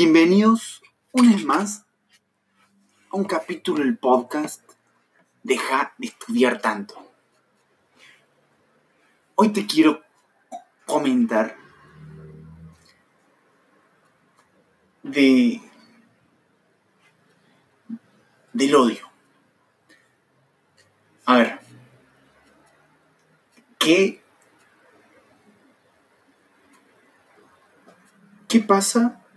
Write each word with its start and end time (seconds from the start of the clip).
Bienvenidos 0.00 0.80
una 1.10 1.32
vez 1.32 1.44
más 1.44 1.84
a 3.10 3.16
un 3.16 3.24
capítulo 3.24 3.82
del 3.82 3.98
podcast 3.98 4.62
Deja 5.42 5.92
de 5.98 6.06
estudiar 6.06 6.60
tanto. 6.60 6.94
Hoy 9.34 9.48
te 9.48 9.66
quiero 9.66 10.00
comentar 10.86 11.56
de 15.02 15.60
del 18.52 18.74
odio. 18.76 19.10
A 21.24 21.38
ver, 21.38 21.60
¿qué 23.80 24.22
¿Qué 28.46 28.60
pasa 28.60 29.27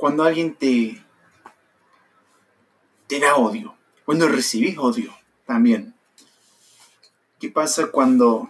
cuando 0.00 0.24
alguien 0.24 0.54
te, 0.54 1.04
te 3.06 3.20
da 3.20 3.36
odio? 3.36 3.76
Cuando 4.06 4.26
recibís 4.28 4.78
odio 4.78 5.14
también. 5.44 5.94
¿Qué 7.38 7.50
pasa 7.50 7.90
cuando 7.90 8.48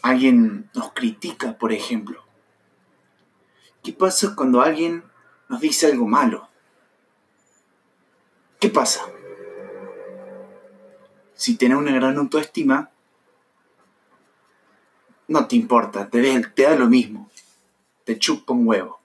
alguien 0.00 0.70
nos 0.74 0.92
critica, 0.94 1.58
por 1.58 1.74
ejemplo? 1.74 2.24
¿Qué 3.82 3.92
pasa 3.92 4.34
cuando 4.34 4.62
alguien 4.62 5.04
nos 5.50 5.60
dice 5.60 5.86
algo 5.86 6.08
malo? 6.08 6.48
¿Qué 8.58 8.70
pasa? 8.70 9.02
Si 11.34 11.58
tienes 11.58 11.76
una 11.76 11.92
gran 11.94 12.16
autoestima, 12.16 12.90
no 15.28 15.46
te 15.46 15.56
importa, 15.56 16.08
te, 16.08 16.40
te 16.54 16.62
da 16.62 16.74
lo 16.74 16.86
mismo, 16.86 17.30
te 18.04 18.18
chupa 18.18 18.54
un 18.54 18.66
huevo. 18.66 18.95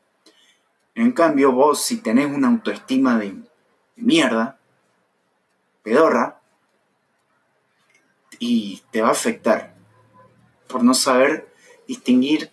En 0.96 1.12
cambio, 1.14 1.52
vos 1.52 1.82
si 1.84 2.02
tenés 2.02 2.28
una 2.28 2.50
autoestima 2.50 3.18
de, 3.18 3.36
mierda, 3.96 4.60
pedorra, 5.84 6.42
y 8.40 8.82
te 8.92 9.02
va 9.02 9.10
a 9.10 9.12
afectar 9.12 9.76
por 10.68 10.84
no 10.84 10.94
saber 10.94 11.54
distinguir 11.88 12.50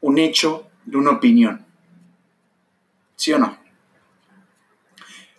un 0.00 0.18
hecho 0.18 0.68
de 0.84 0.96
una 0.96 1.12
opinión. 1.12 1.64
¿Sí 3.16 3.32
o 3.32 3.38
no? 3.38 3.56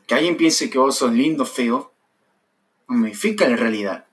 Que 0.08 0.16
alguien 0.16 0.38
piense 0.38 0.70
que 0.70 0.78
vos 0.78 0.98
sos 0.98 1.12
lindo, 1.12 1.46
feo, 1.46 1.92
no 2.88 2.98
modifica 2.98 3.48
la 3.48 3.58
realidad. 3.58 4.06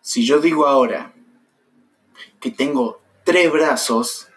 Si 0.00 0.24
yo 0.24 0.40
digo 0.40 0.66
ahora 0.66 1.12
que 2.40 2.50
tengo 2.50 3.02
tres 3.24 3.52
brazos, 3.52 4.28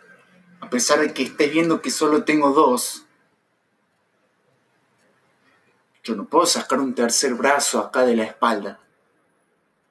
a 0.69 0.71
pesar 0.71 0.99
de 0.99 1.15
que 1.15 1.23
estés 1.23 1.51
viendo 1.51 1.81
que 1.81 1.89
solo 1.89 2.25
tengo 2.25 2.51
dos, 2.51 3.07
yo 6.03 6.15
no 6.15 6.25
puedo 6.25 6.45
sacar 6.45 6.79
un 6.79 6.93
tercer 6.93 7.33
brazo 7.33 7.79
acá 7.79 8.05
de 8.05 8.15
la 8.15 8.25
espalda 8.25 8.79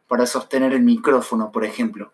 para 0.06 0.24
sostener 0.24 0.72
el 0.72 0.82
micrófono, 0.82 1.50
por 1.50 1.64
ejemplo. 1.64 2.12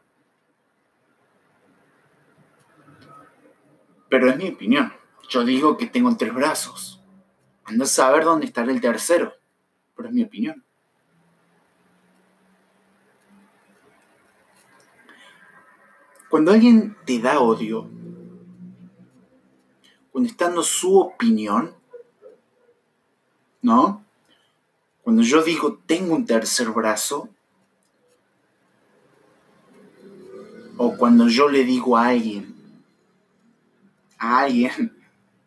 Pero 4.09 4.31
es 4.31 4.39
mi 4.39 4.49
opinión. 4.49 4.95
Yo 5.29 5.45
digo 5.45 5.77
que 5.77 5.85
tengo 5.85 6.17
tres 6.17 6.33
brazos. 6.33 7.03
Ando 7.65 7.85
a 7.85 7.87
saber 7.87 8.25
dónde 8.25 8.47
estará 8.47 8.73
el 8.73 8.81
tercero. 8.81 9.35
Pero 9.95 10.09
es 10.09 10.15
mi 10.15 10.23
opinión. 10.23 10.65
Cuando 16.31 16.51
alguien 16.51 16.97
te 17.05 17.19
da 17.21 17.41
odio, 17.41 17.91
cuando 20.15 20.31
está 20.31 20.63
su 20.63 20.97
opinión, 20.97 21.75
¿no? 23.63 24.05
Cuando 25.03 25.23
yo 25.23 25.43
digo 25.43 25.81
tengo 25.87 26.15
un 26.15 26.25
tercer 26.25 26.71
brazo, 26.71 27.29
o 30.77 30.97
cuando 30.97 31.27
yo 31.27 31.49
le 31.49 31.65
digo 31.65 31.97
a 31.97 32.11
alguien, 32.11 32.55
a 34.19 34.43
alguien 34.43 34.97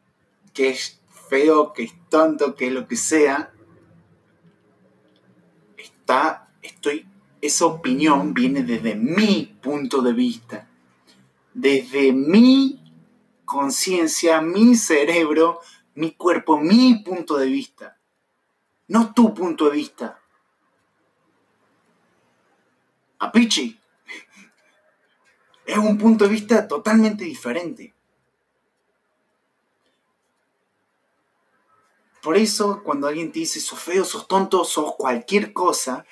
que 0.53 0.71
es 0.71 0.99
feo, 1.29 1.71
que 1.71 1.83
es 1.83 1.93
tonto, 2.09 2.53
que 2.53 2.67
es 2.67 2.73
lo 2.73 2.89
que 2.89 2.97
sea, 2.97 3.53
está, 5.77 6.49
estoy, 6.61 7.07
esa 7.39 7.67
opinión 7.67 8.33
viene 8.33 8.63
desde 8.63 8.95
mi 8.95 9.45
punto 9.61 10.01
de 10.01 10.11
vista 10.11 10.67
desde 11.57 12.13
mi 12.13 12.86
conciencia, 13.47 14.41
mi 14.41 14.75
cerebro, 14.75 15.61
mi 15.95 16.11
cuerpo, 16.11 16.59
mi 16.59 17.01
punto 17.03 17.37
de 17.37 17.47
vista, 17.47 17.97
no 18.87 19.13
tu 19.13 19.33
punto 19.33 19.69
de 19.69 19.71
vista. 19.71 20.21
Apichi, 23.17 23.79
es 25.65 25.77
un 25.77 25.97
punto 25.97 26.25
de 26.25 26.29
vista 26.31 26.67
totalmente 26.67 27.23
diferente. 27.23 27.95
Por 32.21 32.35
eso, 32.35 32.83
cuando 32.83 33.07
alguien 33.07 33.31
te 33.31 33.39
dice 33.39 33.61
sos 33.61 33.79
feo, 33.79 34.03
sos 34.03 34.27
tonto, 34.27 34.65
sos 34.65 34.93
cualquier 34.95 35.53
cosa, 35.53 36.05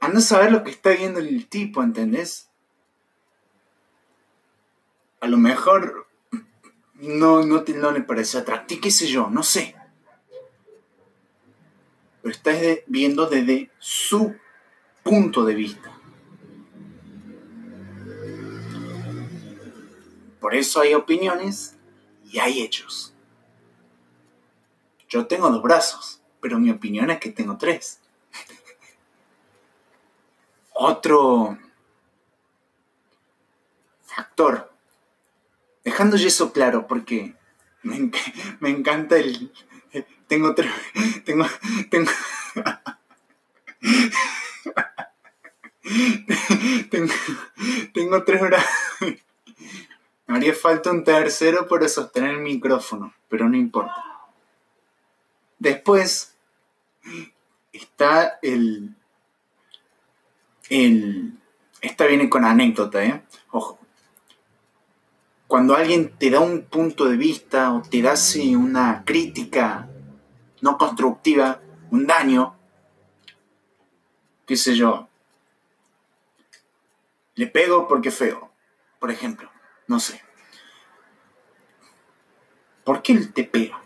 a 0.00 0.08
no 0.08 0.20
saber 0.20 0.50
lo 0.50 0.64
que 0.64 0.72
está 0.72 0.90
viendo 0.90 1.20
el 1.20 1.48
tipo, 1.48 1.82
¿entendés? 1.82 2.47
A 5.20 5.26
lo 5.26 5.36
mejor 5.36 6.06
no, 6.94 7.44
no, 7.44 7.62
te, 7.62 7.74
no 7.74 7.90
le 7.90 8.02
parece 8.02 8.38
atractivo, 8.38 8.80
qué 8.82 8.90
sé 8.90 9.08
yo, 9.08 9.28
no 9.30 9.42
sé. 9.42 9.74
Pero 12.22 12.34
estás 12.34 12.58
viendo 12.86 13.26
desde 13.26 13.70
su 13.78 14.34
punto 15.02 15.44
de 15.44 15.54
vista. 15.54 15.92
Por 20.40 20.54
eso 20.54 20.80
hay 20.80 20.94
opiniones 20.94 21.76
y 22.24 22.38
hay 22.38 22.62
hechos. 22.62 23.14
Yo 25.08 25.26
tengo 25.26 25.50
dos 25.50 25.62
brazos, 25.62 26.20
pero 26.40 26.58
mi 26.58 26.70
opinión 26.70 27.10
es 27.10 27.18
que 27.18 27.30
tengo 27.30 27.56
tres. 27.56 28.00
Otro 30.74 31.58
factor, 34.04 34.72
dejando 35.88 36.16
eso 36.16 36.52
claro, 36.52 36.86
porque 36.86 37.34
me, 37.82 38.10
encanta 38.68 39.16
el... 39.16 39.50
Tengo 40.26 40.54
tres... 40.54 40.70
Tengo... 41.24 41.46
Tengo... 41.90 42.10
tengo, 46.90 47.14
tengo 47.94 48.24
tres 48.24 48.40
brazos. 48.42 48.68
Me 50.26 50.36
haría 50.36 50.54
falta 50.54 50.90
un 50.90 51.04
tercero 51.04 51.66
para 51.66 51.88
sostener 51.88 52.32
el 52.32 52.40
micrófono, 52.40 53.14
pero 53.30 53.48
no 53.48 53.56
importa. 53.56 54.04
Después 55.58 56.36
está 57.72 58.38
el, 58.42 58.94
esta 61.80 62.06
viene 62.06 62.28
con 62.28 62.44
anécdota, 62.44 63.02
¿eh? 63.02 63.22
Ojo. 63.50 63.77
Cuando 65.48 65.74
alguien 65.74 66.16
te 66.16 66.30
da 66.30 66.38
un 66.38 66.62
punto 66.62 67.06
de 67.06 67.16
vista 67.16 67.72
o 67.72 67.82
te 67.82 68.00
da 68.00 68.14
una 68.56 69.02
crítica 69.04 69.88
no 70.60 70.78
constructiva, 70.78 71.60
un 71.90 72.06
daño, 72.06 72.56
qué 74.46 74.56
sé 74.56 74.76
yo, 74.76 75.08
le 77.34 77.48
pego 77.48 77.88
porque 77.88 78.10
es 78.10 78.14
feo, 78.14 78.52
por 79.00 79.10
ejemplo, 79.10 79.50
no 79.88 79.98
sé. 79.98 80.22
¿Por 82.84 83.02
qué 83.02 83.12
él 83.12 83.32
te 83.32 83.42
pega? 83.42 83.82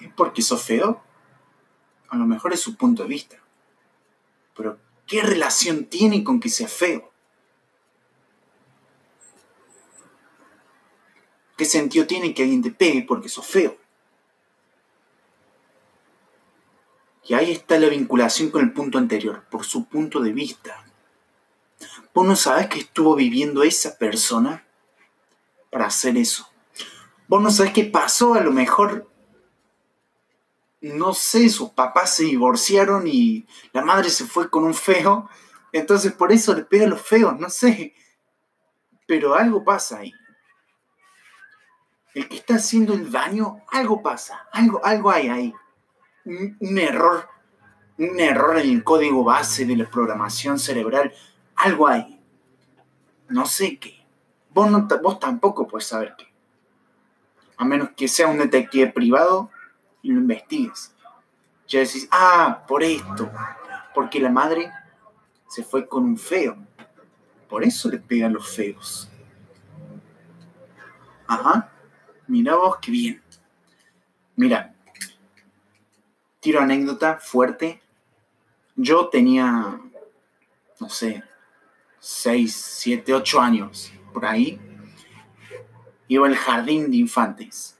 ¿Es 0.00 0.12
porque 0.14 0.42
sos 0.42 0.62
feo? 0.62 1.02
A 2.08 2.16
lo 2.16 2.26
mejor 2.26 2.52
es 2.52 2.60
su 2.60 2.76
punto 2.76 3.02
de 3.02 3.08
vista. 3.08 3.36
Pero 4.54 4.78
¿Qué 5.08 5.22
relación 5.22 5.86
tiene 5.86 6.22
con 6.22 6.38
que 6.38 6.50
sea 6.50 6.68
feo? 6.68 7.10
¿Qué 11.58 11.64
sentido 11.64 12.06
tiene 12.06 12.32
que 12.32 12.44
alguien 12.44 12.62
te 12.62 12.70
pegue 12.70 13.02
porque 13.02 13.28
sos 13.28 13.44
feo? 13.44 13.76
Y 17.24 17.34
ahí 17.34 17.50
está 17.50 17.80
la 17.80 17.88
vinculación 17.88 18.50
con 18.50 18.62
el 18.62 18.72
punto 18.72 18.96
anterior, 18.96 19.44
por 19.50 19.64
su 19.64 19.86
punto 19.86 20.20
de 20.20 20.32
vista. 20.32 20.86
Vos 22.14 22.26
no 22.28 22.36
sabés 22.36 22.68
qué 22.68 22.78
estuvo 22.78 23.16
viviendo 23.16 23.64
esa 23.64 23.98
persona 23.98 24.64
para 25.68 25.86
hacer 25.86 26.16
eso. 26.16 26.48
Vos 27.26 27.42
no 27.42 27.50
sabés 27.50 27.72
qué 27.72 27.84
pasó, 27.84 28.34
a 28.34 28.40
lo 28.40 28.52
mejor 28.52 29.10
no 30.80 31.12
sé, 31.12 31.48
sus 31.48 31.70
papás 31.70 32.14
se 32.14 32.22
divorciaron 32.22 33.08
y 33.08 33.48
la 33.72 33.84
madre 33.84 34.10
se 34.10 34.26
fue 34.26 34.48
con 34.48 34.62
un 34.62 34.74
feo 34.74 35.28
Entonces 35.72 36.12
por 36.12 36.30
eso 36.30 36.54
le 36.54 36.62
pega 36.62 36.84
a 36.84 36.88
los 36.88 37.02
feos, 37.02 37.36
no 37.40 37.50
sé. 37.50 37.94
Pero 39.08 39.34
algo 39.34 39.64
pasa 39.64 39.98
ahí. 39.98 40.14
El 42.18 42.28
que 42.28 42.34
está 42.34 42.56
haciendo 42.56 42.94
el 42.94 43.12
daño, 43.12 43.60
algo 43.70 44.02
pasa, 44.02 44.48
algo, 44.50 44.84
algo 44.84 45.08
hay 45.08 45.28
ahí. 45.28 45.54
Un, 46.24 46.76
error, 46.76 47.28
un 47.96 48.18
error 48.18 48.58
en 48.58 48.70
el 48.70 48.82
código 48.82 49.22
base 49.22 49.64
de 49.64 49.76
la 49.76 49.88
programación 49.88 50.58
cerebral, 50.58 51.12
algo 51.54 51.86
hay. 51.86 52.20
No 53.28 53.46
sé 53.46 53.78
qué. 53.78 54.04
Vos, 54.52 54.68
no, 54.68 54.88
vos 55.00 55.20
tampoco 55.20 55.68
puedes 55.68 55.86
saber 55.86 56.16
qué. 56.18 56.26
A 57.56 57.64
menos 57.64 57.90
que 57.96 58.08
sea 58.08 58.26
un 58.26 58.38
detective 58.38 58.88
privado 58.88 59.52
y 60.02 60.10
lo 60.10 60.18
investigues. 60.18 60.92
Ya 61.68 61.78
decís, 61.78 62.08
ah, 62.10 62.64
por 62.66 62.82
esto. 62.82 63.30
Porque 63.94 64.18
la 64.18 64.30
madre 64.30 64.72
se 65.46 65.62
fue 65.62 65.86
con 65.86 66.02
un 66.02 66.18
feo. 66.18 66.56
Por 67.48 67.62
eso 67.62 67.88
le 67.88 67.98
pegan 67.98 68.32
los 68.32 68.56
feos. 68.56 69.08
Ajá. 71.28 71.74
Mira 72.28 72.54
vos 72.56 72.76
qué 72.80 72.90
bien. 72.90 73.22
Mira. 74.36 74.74
Tiro 76.40 76.60
anécdota 76.60 77.18
fuerte. 77.18 77.82
Yo 78.76 79.08
tenía, 79.08 79.80
no 80.78 80.88
sé, 80.88 81.24
6, 81.98 82.54
7, 82.54 83.12
8 83.14 83.40
años, 83.40 83.92
por 84.12 84.24
ahí. 84.24 84.60
Iba 86.06 86.28
al 86.28 86.36
jardín 86.36 86.90
de 86.90 86.98
infantes. 86.98 87.76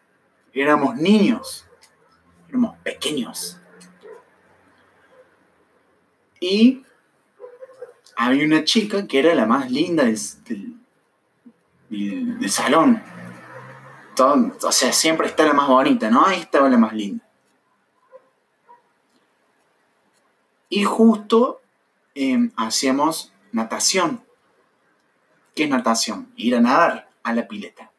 Éramos 0.52 0.96
niños. 0.96 1.66
Éramos 2.48 2.76
pequeños. 2.78 3.60
Y 6.40 6.82
había 8.16 8.44
una 8.44 8.64
chica 8.64 9.06
que 9.06 9.20
era 9.20 9.34
la 9.34 9.46
más 9.46 9.70
linda 9.70 10.04
del, 10.04 10.18
salón. 12.48 13.02
O 14.20 14.72
sea, 14.72 14.92
siempre 14.92 15.26
está 15.26 15.44
la 15.44 15.52
más 15.52 15.68
bonita, 15.68 16.10
¿no? 16.10 16.24
Ahí 16.24 16.40
estaba 16.40 16.68
la 16.68 16.78
más 16.78 16.92
linda. 16.92 17.24
Y 20.68 20.84
justo 20.84 21.60
em, 22.14 22.50
hacíamos 22.56 23.32
natación. 23.52 24.22
¿Qué 25.54 25.64
es 25.64 25.70
natación? 25.70 26.32
Ir 26.36 26.56
a 26.56 26.60
nadar 26.60 27.08
a 27.22 27.32
la 27.32 27.48
pileta. 27.48 27.90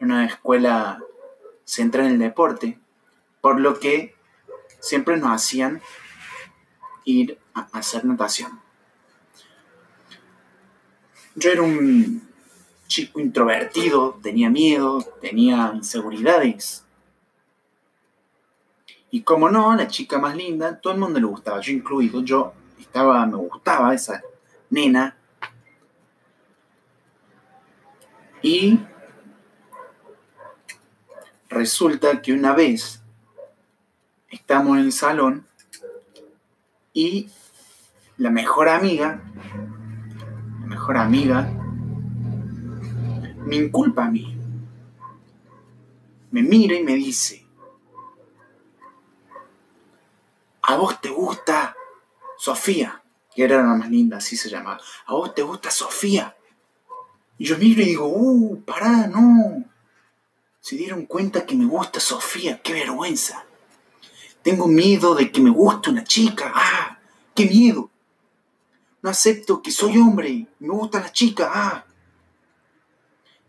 Una 0.00 0.26
escuela 0.26 1.02
central 1.64 2.06
en 2.06 2.12
el 2.12 2.18
deporte, 2.18 2.78
por 3.40 3.60
lo 3.60 3.78
que 3.78 4.14
siempre 4.80 5.16
nos 5.16 5.32
hacían 5.32 5.82
ir 7.04 7.38
a 7.54 7.68
hacer 7.72 8.04
natación. 8.04 8.60
Yo 11.34 11.50
era 11.50 11.62
un 11.62 12.27
chico 12.88 13.20
introvertido, 13.20 14.18
tenía 14.20 14.50
miedo, 14.50 15.00
tenía 15.20 15.70
inseguridades. 15.72 16.84
Y 19.10 19.22
como 19.22 19.48
no, 19.48 19.76
la 19.76 19.86
chica 19.86 20.18
más 20.18 20.34
linda, 20.34 20.80
todo 20.80 20.94
el 20.94 20.98
mundo 20.98 21.20
le 21.20 21.26
gustaba, 21.26 21.60
yo 21.60 21.72
incluido, 21.72 22.22
yo 22.22 22.52
estaba, 22.80 23.24
me 23.26 23.36
gustaba 23.36 23.94
esa 23.94 24.20
nena. 24.70 25.16
Y 28.42 28.80
resulta 31.48 32.20
que 32.20 32.32
una 32.32 32.52
vez 32.54 33.02
estamos 34.30 34.78
en 34.78 34.84
el 34.84 34.92
salón 34.92 35.46
y 36.92 37.30
la 38.16 38.30
mejor 38.30 38.68
amiga 38.68 39.22
mejor 40.68 40.98
amiga, 40.98 41.50
me 43.48 43.56
inculpa 43.56 44.04
a 44.04 44.10
mí. 44.10 44.36
Me 46.30 46.42
mira 46.42 46.76
y 46.76 46.82
me 46.84 46.94
dice, 46.94 47.46
¿a 50.62 50.76
vos 50.76 51.00
te 51.00 51.08
gusta 51.08 51.74
Sofía? 52.36 53.02
Que 53.34 53.44
era 53.44 53.62
la 53.62 53.74
más 53.74 53.88
linda, 53.88 54.18
así 54.18 54.36
se 54.36 54.50
llamaba. 54.50 54.78
¿A 55.06 55.14
vos 55.14 55.34
te 55.34 55.42
gusta 55.42 55.70
Sofía? 55.70 56.36
Y 57.38 57.46
yo 57.46 57.56
miro 57.56 57.80
y 57.80 57.86
digo, 57.86 58.06
uh, 58.06 58.62
pará, 58.64 59.06
no. 59.06 59.64
Se 60.60 60.76
dieron 60.76 61.06
cuenta 61.06 61.46
que 61.46 61.56
me 61.56 61.64
gusta 61.64 62.00
Sofía, 62.00 62.60
qué 62.60 62.74
vergüenza. 62.74 63.46
Tengo 64.42 64.66
miedo 64.68 65.14
de 65.14 65.32
que 65.32 65.40
me 65.40 65.50
guste 65.50 65.88
una 65.88 66.04
chica, 66.04 66.52
ah, 66.54 66.98
qué 67.34 67.46
miedo. 67.46 67.88
No 69.00 69.08
acepto 69.08 69.62
que 69.62 69.70
soy 69.70 69.96
hombre, 69.96 70.46
me 70.58 70.68
gusta 70.68 71.00
la 71.00 71.10
chica. 71.10 71.50
Ah. 71.50 71.87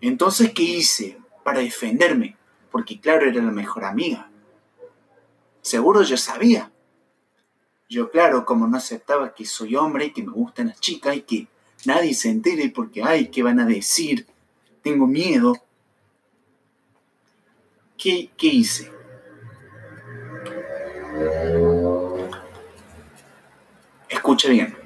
Entonces, 0.02 0.52
¿qué 0.54 0.64
hice 0.64 1.18
para 1.44 1.60
defenderme? 1.60 2.38
Porque 2.72 3.00
claro, 3.00 3.28
era 3.28 3.42
la 3.42 3.52
mejor 3.52 3.86
amiga. 3.86 4.30
Seguro 5.62 6.04
yo 6.04 6.18
sabía. 6.18 6.72
Yo, 7.90 8.12
claro, 8.12 8.46
como 8.46 8.68
no 8.68 8.78
aceptaba 8.78 9.34
que 9.34 9.46
soy 9.46 9.76
hombre 9.76 10.06
y 10.06 10.12
que 10.12 10.24
me 10.24 10.32
gustan 10.32 10.68
las 10.68 10.80
chicas 10.80 11.16
y 11.16 11.22
que 11.22 11.48
nadie 11.86 12.14
se 12.14 12.30
entere 12.30 12.70
porque, 12.70 13.04
ay, 13.04 13.30
¿qué 13.30 13.42
van 13.42 13.60
a 13.60 13.66
decir? 13.66 14.28
Tengo 14.84 15.08
miedo. 15.08 15.56
¿Qué, 17.98 18.30
qué 18.38 18.48
hice? 18.48 18.92
Escucha 24.10 24.50
bien 24.50 24.80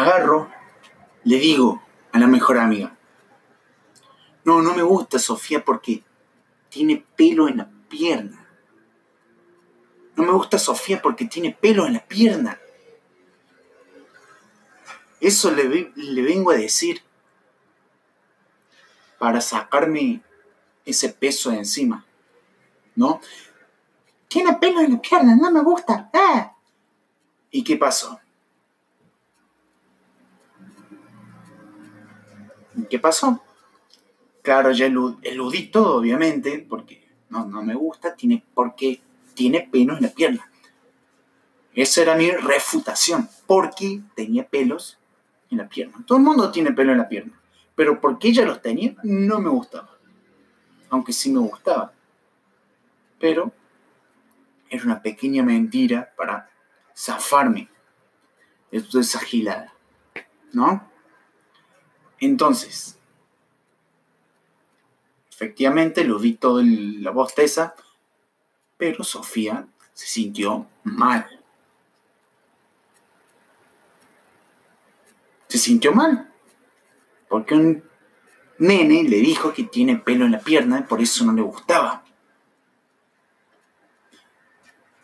agarro, 0.00 0.48
le 1.24 1.38
digo 1.38 1.79
mejor 2.54 3.00
no, 4.44 4.62
no 4.62 4.74
me 4.74 4.82
gusta 4.82 5.18
Sofía 5.18 5.64
porque 5.64 6.02
tiene 6.68 7.04
pelo 7.16 7.48
en 7.48 7.58
la 7.58 7.70
pierna. 7.88 8.48
No 10.16 10.24
me 10.24 10.32
gusta 10.32 10.58
Sofía 10.58 11.00
porque 11.00 11.26
tiene 11.26 11.52
pelo 11.52 11.86
en 11.86 11.94
la 11.94 12.06
pierna. 12.06 12.58
Eso 15.20 15.50
le, 15.50 15.92
le 15.94 16.22
vengo 16.22 16.50
a 16.50 16.56
decir 16.56 17.02
para 19.18 19.40
sacarme 19.40 20.22
ese 20.84 21.10
peso 21.10 21.50
de 21.50 21.58
encima. 21.58 22.06
¿No? 22.96 23.20
Tiene 24.28 24.54
pelo 24.54 24.80
en 24.80 24.92
la 24.92 25.00
pierna, 25.00 25.36
no 25.36 25.50
me 25.50 25.62
gusta. 25.62 26.10
¡Ah! 26.14 26.56
¿Y 27.50 27.62
qué 27.62 27.76
pasó? 27.76 28.18
¿Qué 32.88 32.98
pasó? 32.98 33.42
Claro, 34.42 34.72
ya 34.72 34.86
eludí 34.86 35.66
todo, 35.66 35.96
obviamente, 35.96 36.64
porque 36.68 37.06
no, 37.28 37.44
no 37.44 37.62
me 37.62 37.74
gusta, 37.74 38.14
tiene, 38.14 38.44
porque 38.54 39.00
tiene 39.34 39.68
pelos 39.70 39.98
en 39.98 40.04
la 40.04 40.10
pierna. 40.10 40.50
Esa 41.74 42.02
era 42.02 42.14
mi 42.14 42.30
refutación, 42.30 43.28
porque 43.46 44.00
tenía 44.14 44.46
pelos 44.46 44.98
en 45.50 45.58
la 45.58 45.68
pierna. 45.68 46.04
Todo 46.06 46.18
el 46.18 46.24
mundo 46.24 46.50
tiene 46.50 46.72
pelo 46.72 46.92
en 46.92 46.98
la 46.98 47.08
pierna, 47.08 47.40
pero 47.74 48.00
porque 48.00 48.28
ella 48.28 48.44
los 48.44 48.60
tenía, 48.62 48.94
no 49.02 49.40
me 49.40 49.50
gustaba. 49.50 49.96
Aunque 50.88 51.12
sí 51.12 51.30
me 51.30 51.38
gustaba. 51.38 51.92
Pero 53.18 53.52
era 54.68 54.84
una 54.84 55.02
pequeña 55.02 55.42
mentira 55.42 56.12
para 56.16 56.50
zafarme 56.96 57.68
de 58.70 58.80
toda 58.82 59.02
esa 59.02 59.20
gilada. 59.20 59.72
¿No? 60.52 60.89
Entonces, 62.20 62.98
efectivamente 65.30 66.04
lo 66.04 66.18
di 66.18 66.34
todo 66.34 66.62
la 66.62 67.10
bosteza, 67.10 67.74
pero 68.76 69.02
Sofía 69.02 69.66
se 69.94 70.06
sintió 70.06 70.66
mal. 70.84 71.26
Se 75.48 75.58
sintió 75.58 75.92
mal, 75.92 76.30
porque 77.28 77.54
un 77.54 77.82
nene 78.58 79.02
le 79.04 79.16
dijo 79.16 79.54
que 79.54 79.64
tiene 79.64 79.96
pelo 79.96 80.26
en 80.26 80.32
la 80.32 80.40
pierna 80.40 80.80
y 80.80 80.82
por 80.82 81.00
eso 81.00 81.24
no 81.24 81.32
le 81.32 81.42
gustaba. 81.42 82.04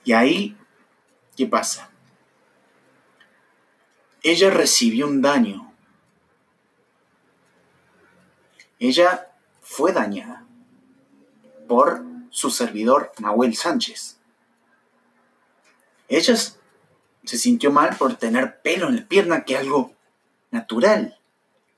Y 0.05 0.13
ahí, 0.13 0.57
¿qué 1.35 1.47
pasa? 1.47 1.91
Ella 4.23 4.51
recibió 4.51 5.07
un 5.07 5.23
daño 5.23 5.66
ella 8.89 9.31
fue 9.61 9.93
dañada 9.93 10.45
por 11.69 12.05
su 12.31 12.51
servidor 12.51 13.13
Nahuel 13.19 13.55
Sánchez. 13.55 14.19
Ella 16.09 16.37
se 16.37 17.39
sintió 17.39 17.71
mal 17.73 17.97
por 17.97 18.15
tener 18.17 18.61
pelo 18.61 18.89
en 18.89 18.97
la 18.97 19.07
pierna, 19.07 19.45
que 19.45 19.55
es 19.55 19.61
algo 19.61 19.93
natural. 20.51 21.19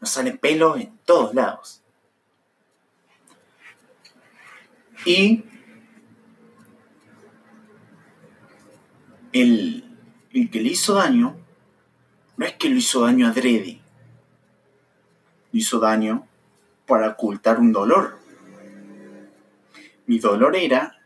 No 0.00 0.07
sale 0.07 0.33
pelo 0.33 0.77
en 0.77 0.97
todos 0.99 1.35
lados. 1.35 1.83
Y 5.05 5.45
el 9.33 9.88
el 10.33 10.50
que 10.50 10.61
le 10.61 10.71
hizo 10.71 10.95
daño 10.95 11.37
no 12.37 12.47
es 12.47 12.53
que 12.55 12.69
lo 12.69 12.77
hizo 12.77 13.00
daño 13.00 13.27
adrede, 13.27 13.81
lo 15.53 15.59
hizo 15.59 15.81
daño 15.81 16.28
para 16.88 17.11
ocultar 17.11 17.61
un 17.61 17.73
dolor. 17.73 18.18
Mi 20.07 20.18
dolor 20.18 20.57
era 20.57 20.99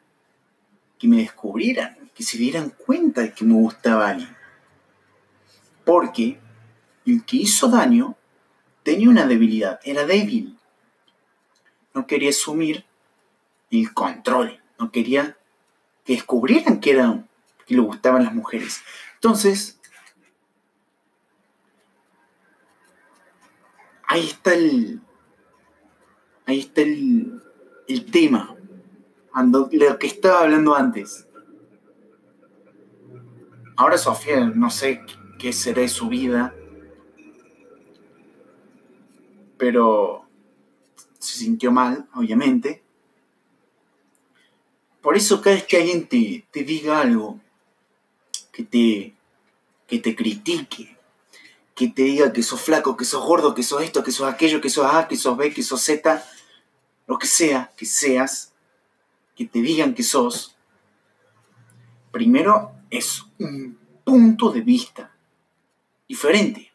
que 0.98 1.08
me 1.08 1.18
descubrieran, 1.18 2.10
que 2.14 2.22
se 2.22 2.38
dieran 2.38 2.70
cuenta 2.70 3.20
de 3.20 3.34
que 3.34 3.44
me 3.44 3.54
gustaba 3.54 4.08
alguien. 4.08 4.34
Porque 5.84 6.38
el 7.04 7.24
que 7.24 7.38
hizo 7.38 7.68
daño 7.68 8.16
tenía 8.84 9.10
una 9.10 9.26
debilidad, 9.26 9.80
era 9.82 10.06
débil. 10.06 10.56
No 11.92 12.06
quería 12.06 12.30
asumir 12.30 12.84
el 13.70 13.92
control, 13.92 14.62
no 14.78 14.92
quería 14.92 15.36
que 16.04 16.14
descubrieran 16.14 16.80
que, 16.80 16.92
era, 16.92 17.24
que 17.66 17.74
le 17.74 17.80
gustaban 17.80 18.24
las 18.24 18.34
mujeres. 18.34 18.82
Entonces, 19.14 19.80
ahí 24.06 24.26
está 24.28 24.54
el, 24.54 25.00
ahí 26.46 26.60
está 26.60 26.82
el, 26.82 27.40
el 27.88 28.10
tema, 28.10 28.56
lo 29.44 29.98
que 29.98 30.06
estaba 30.06 30.40
hablando 30.40 30.74
antes. 30.74 31.26
Ahora 33.76 33.98
Sofía, 33.98 34.40
no 34.40 34.70
sé 34.70 35.02
qué 35.38 35.52
será 35.52 35.82
de 35.82 35.88
su 35.88 36.08
vida, 36.08 36.54
pero 39.56 40.26
se 41.18 41.38
sintió 41.38 41.72
mal, 41.72 42.08
obviamente. 42.14 42.82
Por 45.00 45.16
eso 45.16 45.40
cada 45.40 45.56
vez 45.56 45.64
que 45.64 45.78
alguien 45.78 46.06
te, 46.06 46.46
te 46.50 46.62
diga 46.62 47.00
algo, 47.00 47.40
que 48.52 48.62
te, 48.62 49.14
que 49.86 49.98
te 49.98 50.14
critique, 50.14 50.96
que 51.74 51.88
te 51.88 52.02
diga 52.02 52.32
que 52.32 52.42
sos 52.42 52.60
flaco, 52.60 52.96
que 52.96 53.04
sos 53.04 53.24
gordo, 53.24 53.54
que 53.54 53.62
sos 53.62 53.82
esto, 53.82 54.04
que 54.04 54.12
sos 54.12 54.32
aquello, 54.32 54.60
que 54.60 54.70
sos 54.70 54.86
A, 54.92 55.08
que 55.08 55.16
sos 55.16 55.36
B, 55.36 55.52
que 55.52 55.62
sos 55.62 55.82
Z, 55.82 56.24
lo 57.12 57.18
que 57.18 57.26
sea 57.26 57.70
que 57.76 57.84
seas, 57.84 58.54
que 59.36 59.44
te 59.44 59.60
digan 59.60 59.92
que 59.92 60.02
sos, 60.02 60.56
primero 62.10 62.72
es 62.88 63.22
un 63.38 63.78
punto 64.02 64.50
de 64.50 64.62
vista 64.62 65.14
diferente. 66.08 66.72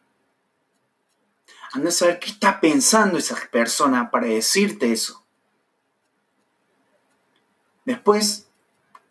Anda 1.72 1.88
a 1.88 1.92
saber 1.92 2.20
qué 2.20 2.30
está 2.30 2.60
pensando 2.60 3.18
esa 3.18 3.36
persona 3.50 4.12
para 4.12 4.28
decirte 4.28 4.92
eso. 4.92 5.24
Después, 7.84 8.46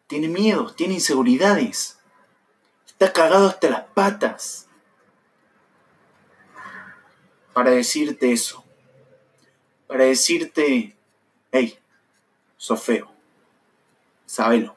tiene 0.07 0.29
miedo, 0.29 0.73
tiene 0.73 0.93
inseguridades. 0.93 1.99
Está 2.87 3.11
cagado 3.11 3.49
hasta 3.49 3.69
las 3.69 3.83
patas 3.87 4.69
para 7.51 7.71
decirte 7.71 8.31
eso. 8.31 8.63
Para 9.87 10.05
decirte, 10.05 10.96
hey, 11.57 11.79
feo. 12.77 13.11
Sábelo. 14.25 14.75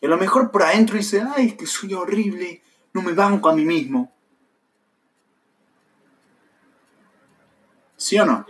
Y 0.00 0.06
a 0.06 0.08
lo 0.08 0.16
mejor 0.16 0.50
por 0.50 0.62
adentro 0.62 0.96
dice, 0.96 1.22
ay, 1.36 1.48
es 1.48 1.54
que 1.54 1.66
soy 1.66 1.94
horrible, 1.94 2.62
no 2.92 3.02
me 3.02 3.12
banco 3.12 3.48
a 3.48 3.54
mí 3.54 3.64
mismo. 3.64 4.12
¿Sí 7.96 8.18
o 8.18 8.24
no? 8.24 8.46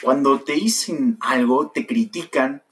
Cuando 0.00 0.40
te 0.40 0.52
dicen 0.52 1.18
algo, 1.20 1.70
te 1.70 1.86
critican, 1.86 2.62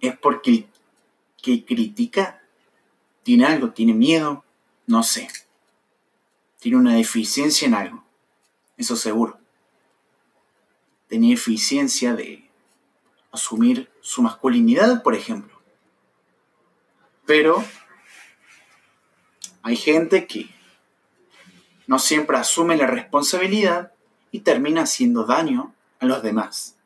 es 0.00 0.16
porque 0.18 0.66
que 1.40 1.64
critica 1.64 2.42
tiene 3.22 3.46
algo, 3.46 3.70
tiene 3.70 3.94
miedo, 3.94 4.44
no 4.86 5.02
sé. 5.02 5.28
Tiene 6.58 6.76
una 6.76 6.94
deficiencia 6.94 7.66
en 7.66 7.74
algo, 7.74 8.04
eso 8.76 8.96
seguro. 8.96 9.41
Tenía 11.12 11.34
eficiencia 11.34 12.14
de 12.14 12.48
asumir 13.32 13.90
su 14.00 14.22
masculinidad, 14.22 15.02
por 15.02 15.14
ejemplo. 15.14 15.60
Pero 17.26 17.62
hay 19.60 19.76
gente 19.76 20.26
que 20.26 20.48
no 21.86 21.98
siempre 21.98 22.38
asume 22.38 22.78
la 22.78 22.86
responsabilidad 22.86 23.92
y 24.30 24.40
termina 24.40 24.84
haciendo 24.84 25.24
daño 25.24 25.74
a 26.00 26.06
los 26.06 26.22
demás. 26.22 26.78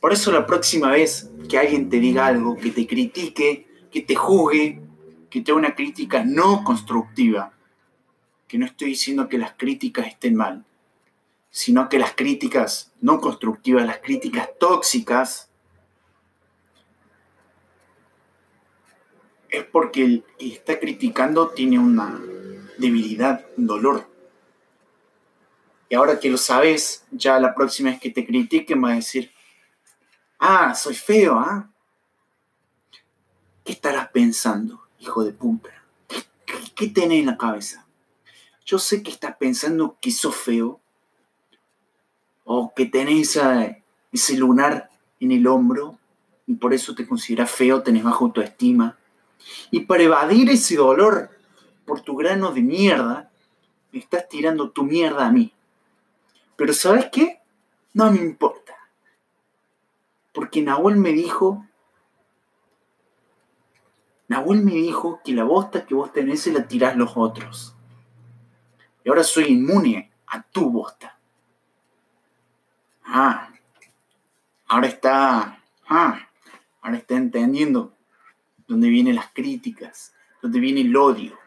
Por 0.00 0.12
eso 0.12 0.32
la 0.32 0.46
próxima 0.46 0.90
vez 0.90 1.30
que 1.48 1.58
alguien 1.58 1.90
te 1.90 2.00
diga 2.00 2.26
algo, 2.26 2.56
que 2.56 2.72
te 2.72 2.88
critique, 2.88 3.68
que 3.92 4.00
te 4.00 4.16
juzgue, 4.16 4.82
que 5.30 5.42
te 5.42 5.52
una 5.52 5.76
crítica 5.76 6.24
no 6.24 6.64
constructiva, 6.64 7.52
que 8.48 8.58
no 8.58 8.66
estoy 8.66 8.88
diciendo 8.88 9.28
que 9.28 9.38
las 9.38 9.52
críticas 9.52 10.08
estén 10.08 10.34
mal, 10.34 10.66
sino 11.52 11.88
que 11.88 12.00
las 12.00 12.14
críticas 12.14 12.90
no 13.00 13.20
constructivas, 13.20 13.86
las 13.86 13.98
críticas 13.98 14.48
tóxicas, 14.58 15.50
es 19.50 19.64
porque 19.66 20.04
el 20.04 20.24
que 20.38 20.54
está 20.54 20.80
criticando 20.80 21.50
tiene 21.50 21.78
una 21.78 22.20
debilidad, 22.78 23.46
un 23.58 23.66
dolor. 23.66 24.08
Y 25.90 25.94
ahora 25.94 26.18
que 26.18 26.30
lo 26.30 26.38
sabes, 26.38 27.04
ya 27.10 27.38
la 27.38 27.54
próxima 27.54 27.90
vez 27.90 28.00
que 28.00 28.10
te 28.10 28.26
critiquen 28.26 28.82
va 28.82 28.92
a 28.92 28.94
decir, 28.94 29.30
ah, 30.38 30.74
soy 30.74 30.94
feo, 30.94 31.38
¿ah? 31.38 31.70
¿Qué 33.62 33.72
estarás 33.72 34.08
pensando, 34.08 34.88
hijo 34.98 35.22
de 35.22 35.32
puta? 35.32 35.68
¿Qué, 36.74 36.88
tenés 36.88 37.20
en 37.20 37.26
la 37.26 37.36
cabeza? 37.36 37.86
Yo 38.64 38.78
sé 38.78 39.02
que 39.02 39.10
estás 39.10 39.36
pensando 39.36 39.98
que 40.00 40.10
sos 40.10 40.34
feo, 40.34 40.81
o 42.44 42.72
que 42.74 42.86
tenés 42.86 43.38
ese 44.12 44.36
lunar 44.36 44.90
en 45.20 45.32
el 45.32 45.46
hombro 45.46 45.98
y 46.46 46.54
por 46.54 46.74
eso 46.74 46.94
te 46.94 47.06
consideras 47.06 47.50
feo, 47.50 47.82
tenés 47.82 48.02
bajo 48.02 48.26
autoestima. 48.26 48.98
Y 49.70 49.80
para 49.80 50.02
evadir 50.02 50.50
ese 50.50 50.76
dolor 50.76 51.30
por 51.84 52.00
tu 52.00 52.16
grano 52.16 52.52
de 52.52 52.62
mierda, 52.62 53.30
me 53.92 53.98
estás 53.98 54.28
tirando 54.28 54.70
tu 54.70 54.84
mierda 54.84 55.26
a 55.26 55.32
mí. 55.32 55.52
Pero 56.56 56.72
¿sabes 56.72 57.08
qué? 57.10 57.40
No 57.94 58.10
me 58.10 58.18
importa. 58.18 58.74
Porque 60.32 60.62
Nahuel 60.62 60.96
me 60.96 61.12
dijo, 61.12 61.66
Nahuel 64.28 64.62
me 64.62 64.72
dijo 64.72 65.20
que 65.24 65.32
la 65.32 65.44
bosta 65.44 65.86
que 65.86 65.94
vos 65.94 66.12
tenés 66.12 66.40
se 66.40 66.52
la 66.52 66.66
tirás 66.66 66.96
los 66.96 67.12
otros. 67.16 67.74
Y 69.04 69.08
ahora 69.08 69.24
soy 69.24 69.46
inmune 69.46 70.10
a 70.26 70.42
tu 70.42 70.70
bosta. 70.70 71.18
Ah, 73.14 73.52
ahora 74.68 74.86
está, 74.86 75.62
ah, 75.86 76.28
ahora 76.80 76.96
está 76.96 77.14
entendiendo 77.14 77.94
dónde 78.66 78.88
vienen 78.88 79.16
las 79.16 79.30
críticas, 79.34 80.14
dónde 80.40 80.58
viene 80.60 80.80
el 80.80 80.96
odio, 80.96 81.38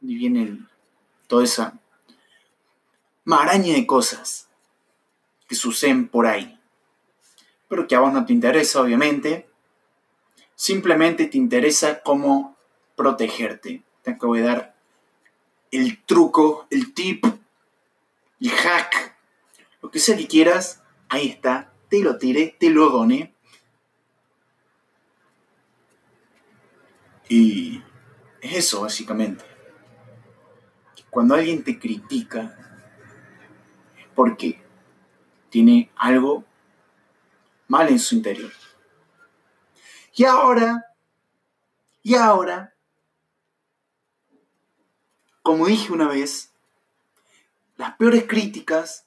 dónde 0.00 0.16
viene 0.16 0.58
toda 1.28 1.44
esa 1.44 1.78
maraña 3.22 3.74
de 3.74 3.86
cosas 3.86 4.48
que 5.46 5.54
suceden 5.54 6.08
por 6.08 6.26
ahí. 6.26 6.58
Pero 7.68 7.86
que 7.86 7.94
a 7.94 8.00
vos 8.00 8.12
no 8.12 8.26
te 8.26 8.32
interesa, 8.32 8.80
obviamente. 8.80 9.48
Simplemente 10.56 11.26
te 11.26 11.38
interesa 11.38 12.02
cómo 12.02 12.56
protegerte. 12.96 13.84
Te 14.02 14.10
acabo 14.10 14.34
de 14.34 14.42
dar 14.42 14.74
el 15.70 16.02
truco, 16.02 16.66
el 16.68 16.92
tip, 16.94 17.26
el 18.40 18.50
hack 18.50 19.12
lo 19.82 19.90
que 19.90 19.98
sea 19.98 20.16
que 20.16 20.28
quieras, 20.28 20.82
ahí 21.08 21.28
está, 21.28 21.72
te 21.90 22.00
lo 22.02 22.16
tiré, 22.16 22.56
te 22.58 22.70
lo 22.70 22.88
doné. 22.88 23.34
Y 27.28 27.82
es 28.40 28.56
eso, 28.56 28.82
básicamente. 28.82 29.44
Cuando 31.10 31.34
alguien 31.34 31.62
te 31.64 31.78
critica, 31.78 32.56
es 33.98 34.06
porque 34.14 34.62
tiene 35.50 35.90
algo 35.96 36.44
mal 37.68 37.88
en 37.88 37.98
su 37.98 38.14
interior. 38.14 38.52
Y 40.14 40.24
ahora, 40.24 40.86
y 42.02 42.14
ahora, 42.14 42.74
como 45.42 45.66
dije 45.66 45.92
una 45.92 46.08
vez, 46.08 46.52
las 47.76 47.96
peores 47.96 48.24
críticas 48.28 49.06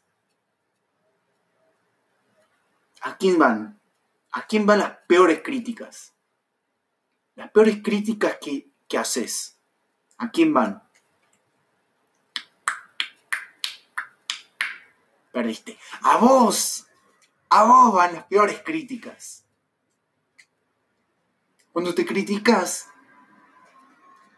¿A 3.05 3.17
quién 3.17 3.38
van? 3.38 3.79
¿A 4.31 4.47
quién 4.47 4.65
van 4.65 4.79
las 4.79 4.97
peores 5.07 5.43
críticas? 5.43 6.15
Las 7.35 7.51
peores 7.51 7.83
críticas 7.83 8.38
que, 8.41 8.71
que 8.88 8.97
haces. 8.97 9.59
¿A 10.17 10.31
quién 10.31 10.51
van? 10.51 10.81
Perdiste. 15.31 15.77
A 16.01 16.17
vos. 16.17 16.88
A 17.50 17.65
vos 17.65 17.93
van 17.93 18.15
las 18.15 18.24
peores 18.24 18.63
críticas. 18.65 19.45
Cuando 21.71 21.93
te 21.93 22.07
criticas, 22.07 22.88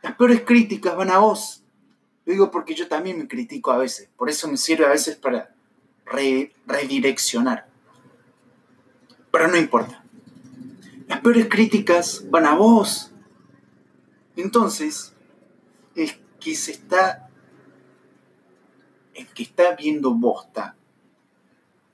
las 0.02 0.14
peores 0.18 0.42
críticas 0.42 0.94
van 0.94 1.12
a 1.12 1.20
vos. 1.20 1.64
Lo 2.26 2.34
digo 2.34 2.52
porque 2.52 2.76
yo 2.76 2.90
también 2.90 3.18
me 3.18 3.30
critico 3.30 3.72
a 3.72 3.78
veces. 3.78 4.10
Por 4.18 4.30
eso 4.30 4.50
me 4.50 4.58
sirve 4.58 4.86
a 4.86 4.90
veces 4.90 5.16
para 5.16 5.56
redireccionar. 6.66 7.77
Pero 9.38 9.50
no 9.50 9.58
importa. 9.58 10.04
Las 11.06 11.22
peores 11.22 11.48
críticas 11.48 12.26
van 12.32 12.48
a 12.48 12.56
vos. 12.56 13.12
Entonces, 14.36 15.14
es 15.94 16.18
que 16.40 16.56
se 16.56 16.72
está. 16.72 17.30
El 19.14 19.28
que 19.28 19.44
está 19.44 19.76
viendo 19.76 20.16
bosta 20.16 20.76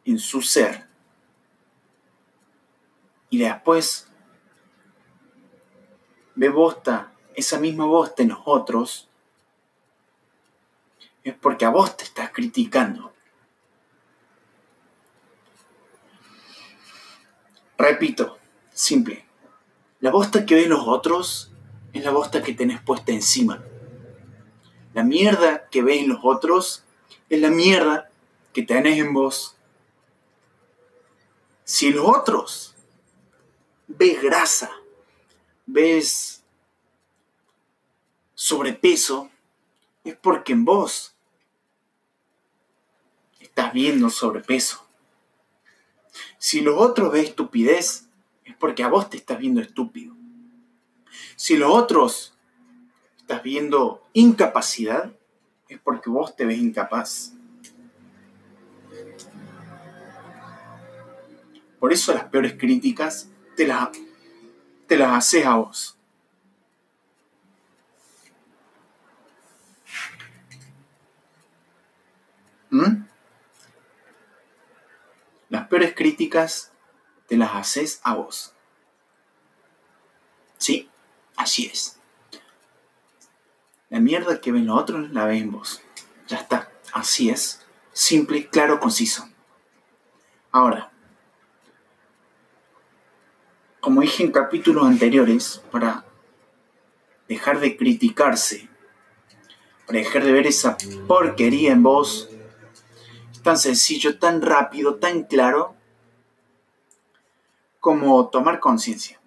en 0.06 0.20
su 0.20 0.42
ser. 0.42 0.88
Y 3.30 3.40
después 3.40 4.08
ve 6.36 6.48
bosta, 6.48 7.12
esa 7.36 7.60
misma 7.60 7.84
bosta 7.84 8.24
en 8.24 8.30
los 8.30 8.40
otros, 8.46 9.10
es 11.26 11.34
porque 11.34 11.66
a 11.66 11.72
vos 11.72 11.98
te 11.98 12.06
estás 12.06 12.30
criticando. 12.32 13.12
Repito, 17.84 18.40
simple. 18.74 19.25
La 20.00 20.10
bosta 20.10 20.46
que 20.46 20.56
ven 20.56 20.70
los 20.70 20.88
otros 20.88 21.52
es 21.92 22.06
la 22.06 22.12
bosta 22.12 22.42
que 22.42 22.54
tenés 22.54 22.80
puesta 22.82 23.12
encima. 23.12 23.62
La 24.94 25.04
mierda 25.04 25.68
que 25.68 25.84
ven 25.84 26.08
los 26.08 26.20
otros 26.24 26.86
es 27.30 27.42
la 27.42 27.50
mierda 27.50 28.10
que 28.54 28.63
tenés 28.63 29.00
en 29.00 29.12
vos. 29.12 29.58
Si 31.66 31.92
los 31.92 32.08
otros 32.08 32.74
ves 33.88 34.22
grasa, 34.22 34.72
ves 35.66 36.42
sobrepeso, 38.34 39.30
es 40.06 40.16
porque 40.16 40.54
en 40.54 40.63
vos 40.63 41.16
estás 43.42 43.74
viendo 43.74 44.10
sobrepeso. 44.10 44.83
Si 46.44 46.60
los 46.60 46.76
otros 46.78 47.14
ven 47.14 47.24
estupidez, 47.24 48.10
es 48.44 48.54
porque 48.58 48.84
a 48.84 48.90
vos 48.90 49.10
te 49.10 49.16
estás 49.16 49.40
viendo 49.40 49.62
estúpido. 49.62 50.14
Si 51.38 51.56
los 51.56 51.72
otros 51.72 52.38
estás 53.18 53.42
viendo 53.44 54.04
incapacidad, 54.12 55.10
es 55.70 55.80
porque 55.80 56.10
vos 56.10 56.36
te 56.36 56.44
ves 56.44 56.58
incapaz. 56.58 57.32
Por 61.80 61.94
eso 61.94 62.14
las 62.14 62.26
peores 62.26 62.56
críticas 62.58 63.30
te 63.56 63.66
las, 63.66 63.92
te 64.86 64.98
las 64.98 65.14
haces 65.14 65.46
a 65.46 65.56
vos. 65.56 65.98
¿Mm? 72.70 73.12
Las 75.54 75.68
peores 75.68 75.94
críticas 75.94 76.72
te 77.28 77.38
las 77.38 77.54
haces 77.54 78.02
a 78.04 78.16
vos. 78.16 78.56
Sí, 80.58 80.90
así 81.38 81.68
es. 81.68 82.00
La 83.92 84.00
mierda 84.00 84.42
que 84.42 84.52
ven 84.52 84.66
los 84.66 84.80
otros 84.80 85.12
la 85.12 85.26
ven 85.26 85.52
vos. 85.52 85.84
Ya 86.28 86.38
está. 86.38 86.72
Así 86.92 87.30
es. 87.30 87.64
Simple, 87.92 88.48
claro, 88.48 88.80
conciso. 88.80 89.30
Ahora, 90.52 90.92
como 93.80 94.02
dije 94.02 94.24
en 94.24 94.32
capítulos 94.32 94.88
anteriores, 94.88 95.62
para 95.72 96.04
dejar 97.28 97.60
de 97.60 97.78
criticarse, 97.78 98.70
para 99.86 100.00
dejar 100.00 100.24
de 100.24 100.32
ver 100.32 100.48
esa 100.48 100.76
porquería 101.08 101.74
en 101.74 101.84
vos, 101.84 102.28
tan 103.43 103.58
sencillo, 103.58 104.17
tan 104.17 104.41
rápido, 104.41 104.95
tan 104.95 105.23
claro, 105.23 105.75
como 107.79 108.29
tomar 108.29 108.60
conciencia, 108.60 109.19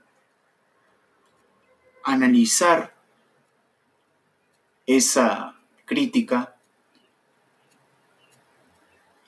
analizar 2.03 2.97
esa 4.87 5.57
crítica 5.85 6.57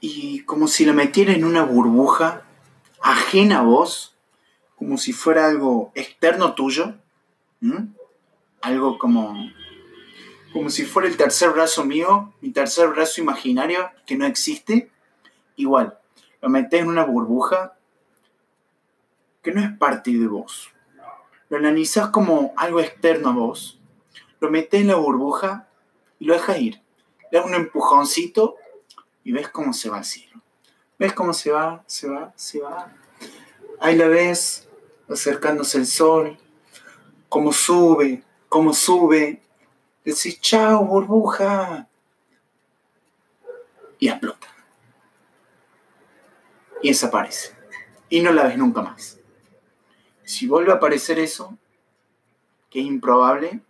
y 0.00 0.40
como 0.44 0.68
si 0.68 0.84
la 0.84 0.92
metiera 0.92 1.32
en 1.32 1.44
una 1.44 1.64
burbuja 1.64 2.44
ajena 3.00 3.58
a 3.58 3.62
vos, 3.62 4.16
como 4.76 4.96
si 4.96 5.12
fuera 5.12 5.46
algo 5.46 5.92
externo 5.94 6.54
tuyo, 6.54 6.94
algo 8.62 8.98
como, 8.98 9.34
como 10.58 10.70
si 10.70 10.84
fuera 10.84 11.06
el 11.06 11.16
tercer 11.16 11.50
brazo 11.50 11.84
mío, 11.84 12.34
mi 12.40 12.50
tercer 12.50 12.88
brazo 12.88 13.20
imaginario 13.20 13.92
que 14.04 14.16
no 14.16 14.26
existe, 14.26 14.90
igual, 15.54 16.00
lo 16.42 16.48
metes 16.48 16.80
en 16.80 16.88
una 16.88 17.04
burbuja 17.04 17.76
que 19.40 19.52
no 19.52 19.60
es 19.60 19.70
parte 19.78 20.10
de 20.10 20.26
vos. 20.26 20.70
Lo 21.48 21.58
analizas 21.58 22.08
como 22.08 22.54
algo 22.56 22.80
externo 22.80 23.28
a 23.28 23.34
vos, 23.34 23.78
lo 24.40 24.50
metes 24.50 24.80
en 24.80 24.88
la 24.88 24.96
burbuja 24.96 25.68
y 26.18 26.24
lo 26.24 26.34
dejas 26.34 26.58
ir. 26.58 26.82
Le 27.30 27.38
das 27.38 27.46
un 27.46 27.54
empujoncito 27.54 28.56
y 29.22 29.30
ves 29.30 29.48
cómo 29.50 29.72
se 29.72 29.90
va 29.90 29.98
al 29.98 30.04
cielo. 30.04 30.42
¿Ves 30.98 31.12
cómo 31.12 31.34
se 31.34 31.52
va, 31.52 31.84
se 31.86 32.08
va, 32.08 32.32
se 32.34 32.58
va? 32.58 32.92
Ahí 33.78 33.94
la 33.94 34.08
ves, 34.08 34.68
acercándose 35.08 35.78
el 35.78 35.86
sol, 35.86 36.36
cómo 37.28 37.52
sube, 37.52 38.24
cómo 38.48 38.74
sube. 38.74 39.40
Decís, 40.08 40.40
chao, 40.40 40.86
burbuja. 40.86 41.86
Y 43.98 44.08
explota. 44.08 44.48
Y 46.82 46.88
desaparece. 46.88 47.54
Y 48.08 48.22
no 48.22 48.32
la 48.32 48.44
ves 48.44 48.56
nunca 48.56 48.80
más. 48.80 49.20
Si 50.24 50.46
vuelve 50.46 50.72
a 50.72 50.76
aparecer 50.76 51.18
eso, 51.18 51.58
que 52.70 52.80
es 52.80 52.86
improbable, 52.86 53.60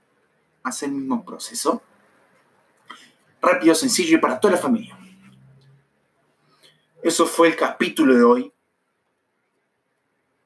hace 0.63 0.87
el 0.87 0.93
mismo 0.93 1.25
proceso. 1.25 1.83
Rápido, 3.43 3.75
sencillo 3.75 4.19
y 4.19 4.21
para 4.21 4.39
toda 4.39 4.55
la 4.55 4.61
familia. 4.61 4.97
Eso 7.03 7.27
fue 7.27 7.49
el 7.49 7.57
capítulo 7.57 8.15
de 8.15 8.23
hoy 8.23 8.53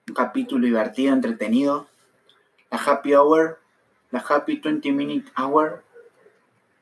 un 0.09 0.15
capítulo 0.15 0.65
divertido, 0.65 1.13
entretenido. 1.13 1.87
La 2.71 2.79
Happy 2.79 3.15
Hour, 3.15 3.62
la 4.13 4.21
Happy 4.21 4.61
20 4.61 4.93
Minute 4.93 5.33
Hour, 5.37 5.83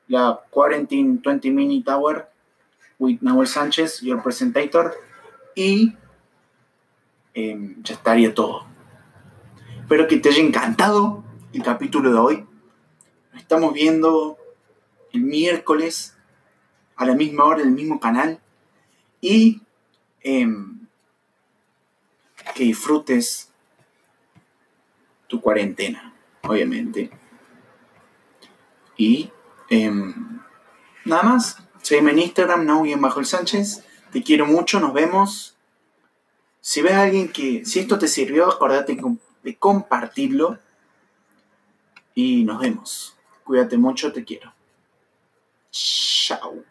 la 0.07 0.41
Quarantine 0.51 1.19
20 1.23 1.49
Minute 1.49 1.89
Hour 1.89 2.29
with 2.99 3.19
Nahuel 3.21 3.47
Sánchez, 3.47 4.01
your 4.01 4.21
presentator. 4.21 4.93
Y 5.55 5.95
em, 7.33 7.81
ya 7.81 7.95
estaría 7.95 8.33
todo. 8.33 8.65
Espero 9.79 10.07
que 10.07 10.17
te 10.17 10.29
haya 10.29 10.43
encantado 10.43 11.23
el 11.53 11.63
capítulo 11.63 12.11
de 12.11 12.19
hoy. 12.19 12.45
Nos 13.31 13.41
estamos 13.41 13.73
viendo 13.73 14.37
el 15.13 15.21
miércoles 15.21 16.17
a 16.97 17.05
la 17.05 17.15
misma 17.15 17.45
hora 17.45 17.61
en 17.61 17.69
el 17.69 17.73
mismo 17.73 17.99
canal. 17.99 18.39
Y 19.21 19.61
em, 20.21 20.85
que 22.55 22.63
disfrutes 22.65 23.51
tu 25.27 25.39
cuarentena, 25.39 26.13
obviamente. 26.43 27.20
Y 29.01 29.31
em, 29.69 30.39
nada 31.05 31.23
más. 31.23 31.57
Sígueme 31.81 32.11
en 32.11 32.19
Instagram, 32.19 32.65
no 32.67 32.83
bajo 32.99 33.19
el 33.19 33.25
Sánchez. 33.25 33.83
Te 34.11 34.21
quiero 34.21 34.45
mucho, 34.45 34.79
nos 34.79 34.93
vemos. 34.93 35.57
Si 36.59 36.83
ves 36.83 36.93
a 36.93 37.01
alguien 37.01 37.31
que, 37.31 37.65
si 37.65 37.79
esto 37.79 37.97
te 37.97 38.07
sirvió, 38.07 38.47
acordate 38.47 38.95
de 39.41 39.55
compartirlo. 39.57 40.59
Y 42.13 42.43
nos 42.43 42.61
vemos. 42.61 43.17
Cuídate 43.43 43.75
mucho, 43.75 44.13
te 44.13 44.23
quiero. 44.23 44.53
Chao. 45.71 46.63